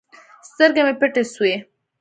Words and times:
سترګې 0.49 0.81
مې 0.85 0.93
پټې 0.99 1.23
سوې. 1.33 1.55